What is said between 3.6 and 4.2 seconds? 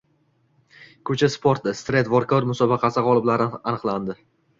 aniqlandi